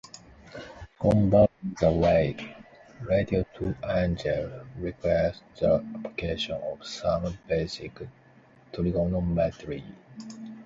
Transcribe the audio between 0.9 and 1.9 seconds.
Converting